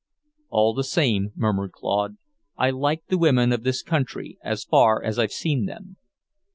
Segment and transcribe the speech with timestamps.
[0.49, 2.17] "All the same," murmured Claude,
[2.57, 5.97] "I like the women of this country, as far as I've seen them."